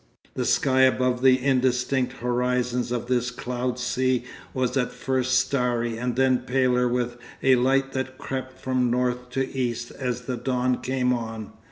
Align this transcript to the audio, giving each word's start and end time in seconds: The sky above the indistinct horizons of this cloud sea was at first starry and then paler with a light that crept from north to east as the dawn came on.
The 0.33 0.45
sky 0.45 0.81
above 0.81 1.21
the 1.21 1.39
indistinct 1.39 2.13
horizons 2.13 2.91
of 2.91 3.05
this 3.05 3.29
cloud 3.29 3.77
sea 3.77 4.23
was 4.51 4.75
at 4.75 4.91
first 4.91 5.37
starry 5.37 5.95
and 5.95 6.15
then 6.15 6.39
paler 6.39 6.87
with 6.87 7.17
a 7.43 7.53
light 7.57 7.91
that 7.91 8.17
crept 8.17 8.57
from 8.59 8.89
north 8.89 9.29
to 9.29 9.47
east 9.55 9.91
as 9.91 10.21
the 10.21 10.37
dawn 10.37 10.81
came 10.81 11.13
on. 11.13 11.51